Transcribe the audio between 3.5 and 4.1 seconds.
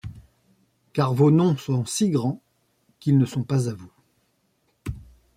à vous!